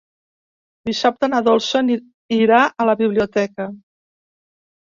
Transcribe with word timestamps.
Dissabte 0.89 1.29
na 1.33 1.41
Dolça 1.49 1.83
irà 2.39 2.63
a 2.85 2.89
la 2.93 2.99
biblioteca. 3.05 3.71